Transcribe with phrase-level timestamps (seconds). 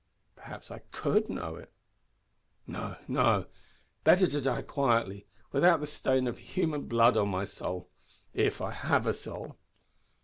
[0.35, 1.71] Perhaps I could know it!
[2.65, 3.45] No, no!
[4.03, 7.87] Better to die quietly, without the stain of human blood on my soul
[8.33, 9.57] if I have a soul.